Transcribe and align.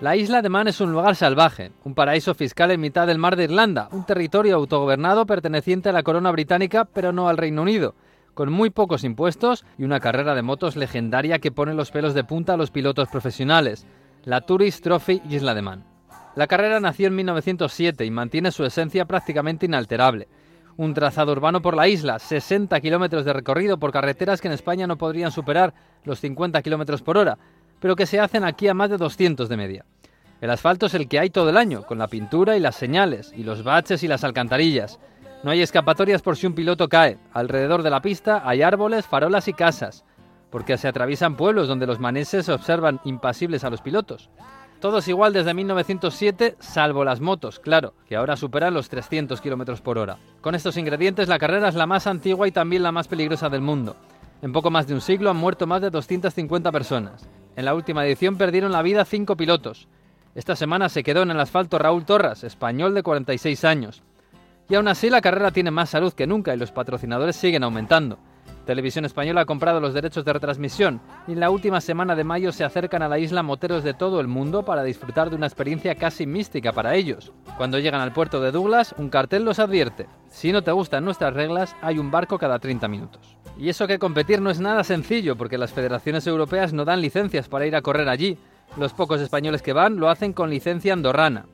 La 0.00 0.14
isla 0.14 0.42
de 0.42 0.48
Man 0.48 0.68
es 0.68 0.80
un 0.80 0.92
lugar 0.92 1.16
salvaje, 1.16 1.72
un 1.82 1.92
paraíso 1.92 2.32
fiscal 2.32 2.70
en 2.70 2.80
mitad 2.80 3.08
del 3.08 3.18
mar 3.18 3.34
de 3.34 3.42
Irlanda, 3.42 3.88
un 3.90 4.06
territorio 4.06 4.54
autogobernado 4.54 5.26
perteneciente 5.26 5.88
a 5.88 5.92
la 5.92 6.04
corona 6.04 6.30
británica 6.30 6.84
pero 6.84 7.10
no 7.10 7.28
al 7.28 7.36
Reino 7.36 7.62
Unido, 7.62 7.96
con 8.32 8.52
muy 8.52 8.70
pocos 8.70 9.02
impuestos 9.02 9.64
y 9.76 9.82
una 9.82 9.98
carrera 9.98 10.36
de 10.36 10.42
motos 10.42 10.76
legendaria 10.76 11.40
que 11.40 11.50
pone 11.50 11.74
los 11.74 11.90
pelos 11.90 12.14
de 12.14 12.22
punta 12.22 12.54
a 12.54 12.56
los 12.56 12.70
pilotos 12.70 13.08
profesionales, 13.08 13.88
la 14.22 14.42
Tourist 14.42 14.84
Trophy 14.84 15.20
Isla 15.28 15.52
de 15.56 15.62
Man. 15.62 15.84
La 16.36 16.46
carrera 16.46 16.78
nació 16.78 17.08
en 17.08 17.16
1907 17.16 18.04
y 18.04 18.10
mantiene 18.12 18.52
su 18.52 18.64
esencia 18.64 19.04
prácticamente 19.04 19.66
inalterable. 19.66 20.28
Un 20.76 20.94
trazado 20.94 21.32
urbano 21.32 21.60
por 21.60 21.74
la 21.74 21.88
isla, 21.88 22.20
60 22.20 22.80
kilómetros 22.80 23.24
de 23.24 23.32
recorrido 23.32 23.78
por 23.78 23.90
carreteras 23.90 24.40
que 24.40 24.46
en 24.46 24.54
España 24.54 24.86
no 24.86 24.96
podrían 24.96 25.32
superar 25.32 25.74
los 26.04 26.20
50 26.20 26.62
kilómetros 26.62 27.02
por 27.02 27.18
hora, 27.18 27.36
pero 27.80 27.96
que 27.96 28.06
se 28.06 28.20
hacen 28.20 28.44
aquí 28.44 28.68
a 28.68 28.74
más 28.74 28.90
de 28.90 28.96
200 28.96 29.48
de 29.48 29.56
media. 29.56 29.84
El 30.40 30.50
asfalto 30.50 30.86
es 30.86 30.94
el 30.94 31.08
que 31.08 31.18
hay 31.18 31.30
todo 31.30 31.50
el 31.50 31.56
año, 31.56 31.82
con 31.82 31.98
la 31.98 32.06
pintura 32.06 32.56
y 32.56 32.60
las 32.60 32.76
señales, 32.76 33.32
y 33.36 33.42
los 33.42 33.64
baches 33.64 34.02
y 34.02 34.08
las 34.08 34.22
alcantarillas. 34.22 35.00
No 35.42 35.50
hay 35.50 35.62
escapatorias 35.62 36.22
por 36.22 36.36
si 36.36 36.46
un 36.46 36.54
piloto 36.54 36.88
cae. 36.88 37.18
Alrededor 37.32 37.82
de 37.82 37.90
la 37.90 38.02
pista 38.02 38.42
hay 38.44 38.62
árboles, 38.62 39.06
farolas 39.06 39.48
y 39.48 39.52
casas, 39.52 40.04
porque 40.50 40.78
se 40.78 40.88
atraviesan 40.88 41.36
pueblos 41.36 41.68
donde 41.68 41.86
los 41.86 41.98
maneses 41.98 42.48
observan 42.48 43.00
impasibles 43.04 43.64
a 43.64 43.70
los 43.70 43.80
pilotos. 43.80 44.30
Todos 44.80 45.08
igual 45.08 45.32
desde 45.32 45.54
1907, 45.54 46.54
salvo 46.60 47.04
las 47.04 47.20
motos, 47.20 47.58
claro, 47.58 47.94
que 48.06 48.14
ahora 48.14 48.36
superan 48.36 48.74
los 48.74 48.88
300 48.88 49.40
km 49.40 49.80
por 49.80 49.98
hora. 49.98 50.18
Con 50.40 50.54
estos 50.54 50.76
ingredientes, 50.76 51.26
la 51.26 51.40
carrera 51.40 51.68
es 51.68 51.74
la 51.74 51.86
más 51.86 52.06
antigua 52.06 52.46
y 52.46 52.52
también 52.52 52.84
la 52.84 52.92
más 52.92 53.08
peligrosa 53.08 53.48
del 53.48 53.60
mundo. 53.60 53.96
En 54.40 54.52
poco 54.52 54.70
más 54.70 54.86
de 54.86 54.94
un 54.94 55.00
siglo 55.00 55.30
han 55.30 55.36
muerto 55.36 55.66
más 55.66 55.82
de 55.82 55.90
250 55.90 56.70
personas. 56.70 57.28
En 57.58 57.64
la 57.64 57.74
última 57.74 58.06
edición 58.06 58.36
perdieron 58.36 58.70
la 58.70 58.82
vida 58.82 59.04
cinco 59.04 59.36
pilotos. 59.36 59.88
Esta 60.36 60.54
semana 60.54 60.88
se 60.88 61.02
quedó 61.02 61.22
en 61.22 61.32
el 61.32 61.40
asfalto 61.40 61.76
Raúl 61.76 62.04
Torras, 62.04 62.44
español 62.44 62.94
de 62.94 63.02
46 63.02 63.64
años. 63.64 64.04
Y 64.68 64.76
aún 64.76 64.86
así 64.86 65.10
la 65.10 65.20
carrera 65.20 65.50
tiene 65.50 65.72
más 65.72 65.90
salud 65.90 66.12
que 66.12 66.28
nunca 66.28 66.54
y 66.54 66.56
los 66.56 66.70
patrocinadores 66.70 67.34
siguen 67.34 67.64
aumentando. 67.64 68.20
Televisión 68.64 69.06
Española 69.06 69.40
ha 69.40 69.46
comprado 69.46 69.80
los 69.80 69.92
derechos 69.92 70.24
de 70.24 70.34
retransmisión 70.34 71.00
y 71.26 71.32
en 71.32 71.40
la 71.40 71.50
última 71.50 71.80
semana 71.80 72.14
de 72.14 72.22
mayo 72.22 72.52
se 72.52 72.62
acercan 72.62 73.02
a 73.02 73.08
la 73.08 73.18
isla 73.18 73.42
moteros 73.42 73.82
de 73.82 73.94
todo 73.94 74.20
el 74.20 74.28
mundo 74.28 74.64
para 74.64 74.84
disfrutar 74.84 75.28
de 75.28 75.34
una 75.34 75.46
experiencia 75.46 75.96
casi 75.96 76.26
mística 76.26 76.72
para 76.72 76.94
ellos. 76.94 77.32
Cuando 77.56 77.80
llegan 77.80 78.02
al 78.02 78.12
puerto 78.12 78.40
de 78.40 78.52
Douglas, 78.52 78.94
un 78.98 79.08
cartel 79.08 79.44
los 79.44 79.58
advierte. 79.58 80.06
Si 80.28 80.52
no 80.52 80.62
te 80.62 80.70
gustan 80.70 81.04
nuestras 81.04 81.34
reglas, 81.34 81.74
hay 81.82 81.98
un 81.98 82.12
barco 82.12 82.38
cada 82.38 82.60
30 82.60 82.86
minutos. 82.86 83.37
Y 83.58 83.68
eso 83.68 83.88
que 83.88 83.98
competir 83.98 84.40
no 84.40 84.50
es 84.50 84.60
nada 84.60 84.84
sencillo, 84.84 85.34
porque 85.34 85.58
las 85.58 85.72
federaciones 85.72 86.26
europeas 86.28 86.72
no 86.72 86.84
dan 86.84 87.00
licencias 87.00 87.48
para 87.48 87.66
ir 87.66 87.74
a 87.74 87.82
correr 87.82 88.08
allí. 88.08 88.38
Los 88.76 88.92
pocos 88.92 89.20
españoles 89.20 89.62
que 89.62 89.72
van 89.72 89.96
lo 89.96 90.08
hacen 90.08 90.32
con 90.32 90.48
licencia 90.48 90.92
andorrana. 90.92 91.46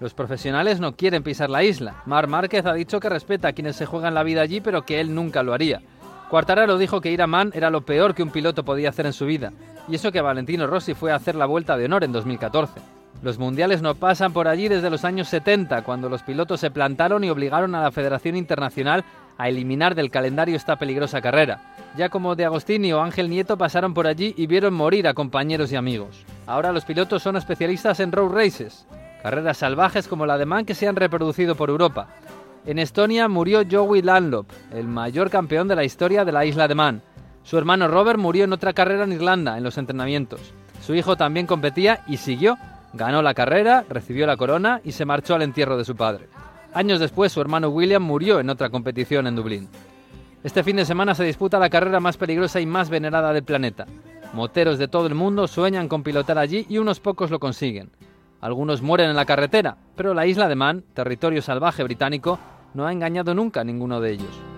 Los 0.00 0.14
profesionales 0.14 0.80
no 0.80 0.96
quieren 0.96 1.22
pisar 1.22 1.50
la 1.50 1.62
isla. 1.62 2.02
Mar 2.06 2.26
Márquez 2.26 2.64
ha 2.64 2.72
dicho 2.72 3.00
que 3.00 3.10
respeta 3.10 3.48
a 3.48 3.52
quienes 3.52 3.76
se 3.76 3.86
juegan 3.86 4.14
la 4.14 4.22
vida 4.22 4.40
allí, 4.40 4.62
pero 4.62 4.82
que 4.82 4.98
él 4.98 5.14
nunca 5.14 5.42
lo 5.42 5.52
haría. 5.52 5.82
Cuartararo 6.30 6.78
dijo 6.78 7.02
que 7.02 7.12
ir 7.12 7.20
a 7.20 7.26
Man 7.26 7.52
era 7.54 7.68
lo 7.68 7.82
peor 7.82 8.14
que 8.14 8.22
un 8.22 8.30
piloto 8.30 8.64
podía 8.64 8.88
hacer 8.88 9.04
en 9.04 9.12
su 9.12 9.26
vida, 9.26 9.52
y 9.86 9.96
eso 9.96 10.10
que 10.10 10.22
Valentino 10.22 10.66
Rossi 10.66 10.94
fue 10.94 11.12
a 11.12 11.16
hacer 11.16 11.34
la 11.34 11.44
vuelta 11.44 11.76
de 11.76 11.84
honor 11.84 12.04
en 12.04 12.12
2014. 12.12 12.80
Los 13.22 13.38
mundiales 13.38 13.82
no 13.82 13.94
pasan 13.94 14.32
por 14.32 14.48
allí 14.48 14.66
desde 14.66 14.88
los 14.88 15.04
años 15.04 15.28
70, 15.28 15.84
cuando 15.84 16.08
los 16.08 16.22
pilotos 16.22 16.58
se 16.58 16.70
plantaron 16.70 17.22
y 17.22 17.28
obligaron 17.28 17.74
a 17.74 17.82
la 17.82 17.92
Federación 17.92 18.34
Internacional 18.34 19.04
a 19.38 19.48
eliminar 19.48 19.94
del 19.94 20.10
calendario 20.10 20.56
esta 20.56 20.76
peligrosa 20.76 21.20
carrera. 21.20 21.74
Ya 21.96 22.08
como 22.08 22.36
De 22.36 22.44
Agostini 22.44 22.92
o 22.92 23.02
Ángel 23.02 23.28
Nieto 23.28 23.58
pasaron 23.58 23.94
por 23.94 24.06
allí 24.06 24.34
y 24.36 24.46
vieron 24.46 24.74
morir 24.74 25.06
a 25.06 25.14
compañeros 25.14 25.72
y 25.72 25.76
amigos. 25.76 26.24
Ahora 26.46 26.72
los 26.72 26.84
pilotos 26.84 27.22
son 27.22 27.36
especialistas 27.36 28.00
en 28.00 28.12
road 28.12 28.32
races, 28.32 28.86
carreras 29.22 29.58
salvajes 29.58 30.08
como 30.08 30.26
la 30.26 30.38
de 30.38 30.46
Man 30.46 30.64
que 30.64 30.74
se 30.74 30.88
han 30.88 30.96
reproducido 30.96 31.54
por 31.54 31.70
Europa. 31.70 32.08
En 32.64 32.78
Estonia 32.78 33.28
murió 33.28 33.62
Joey 33.68 34.02
Landlop, 34.02 34.46
el 34.72 34.86
mayor 34.86 35.30
campeón 35.30 35.68
de 35.68 35.76
la 35.76 35.84
historia 35.84 36.24
de 36.24 36.32
la 36.32 36.44
isla 36.44 36.68
de 36.68 36.74
Man. 36.74 37.02
Su 37.42 37.58
hermano 37.58 37.88
Robert 37.88 38.18
murió 38.18 38.44
en 38.44 38.52
otra 38.52 38.72
carrera 38.72 39.04
en 39.04 39.12
Irlanda, 39.12 39.58
en 39.58 39.64
los 39.64 39.78
entrenamientos. 39.78 40.40
Su 40.80 40.94
hijo 40.94 41.16
también 41.16 41.46
competía 41.46 42.04
y 42.06 42.16
siguió. 42.16 42.56
Ganó 42.92 43.22
la 43.22 43.34
carrera, 43.34 43.84
recibió 43.88 44.26
la 44.26 44.36
corona 44.36 44.80
y 44.84 44.92
se 44.92 45.04
marchó 45.04 45.34
al 45.34 45.42
entierro 45.42 45.76
de 45.76 45.84
su 45.84 45.96
padre. 45.96 46.28
Años 46.74 47.00
después, 47.00 47.30
su 47.32 47.40
hermano 47.40 47.68
William 47.68 48.02
murió 48.02 48.40
en 48.40 48.48
otra 48.48 48.70
competición 48.70 49.26
en 49.26 49.36
Dublín. 49.36 49.68
Este 50.42 50.62
fin 50.62 50.76
de 50.76 50.86
semana 50.86 51.14
se 51.14 51.24
disputa 51.24 51.58
la 51.58 51.68
carrera 51.68 52.00
más 52.00 52.16
peligrosa 52.16 52.60
y 52.60 52.66
más 52.66 52.88
venerada 52.88 53.32
del 53.32 53.44
planeta. 53.44 53.86
Moteros 54.32 54.78
de 54.78 54.88
todo 54.88 55.06
el 55.06 55.14
mundo 55.14 55.46
sueñan 55.46 55.86
con 55.86 56.02
pilotar 56.02 56.38
allí 56.38 56.66
y 56.68 56.78
unos 56.78 56.98
pocos 56.98 57.30
lo 57.30 57.38
consiguen. 57.38 57.90
Algunos 58.40 58.80
mueren 58.80 59.10
en 59.10 59.16
la 59.16 59.26
carretera, 59.26 59.76
pero 59.94 60.14
la 60.14 60.26
isla 60.26 60.48
de 60.48 60.56
Man, 60.56 60.82
territorio 60.94 61.42
salvaje 61.42 61.84
británico, 61.84 62.38
no 62.72 62.86
ha 62.86 62.92
engañado 62.92 63.34
nunca 63.34 63.60
a 63.60 63.64
ninguno 63.64 64.00
de 64.00 64.12
ellos. 64.12 64.51